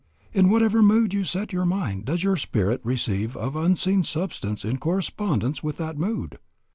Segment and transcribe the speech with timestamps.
[0.33, 4.79] In whatever mood you set your mind does your spirit receive of unseen substance in
[4.79, 6.39] correspondence with that mood.